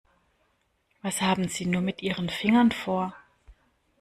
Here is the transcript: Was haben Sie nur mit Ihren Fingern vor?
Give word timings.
Was 1.03 1.21
haben 1.21 1.47
Sie 1.47 1.67
nur 1.67 1.81
mit 1.83 2.01
Ihren 2.01 2.27
Fingern 2.29 2.71
vor? 2.71 3.13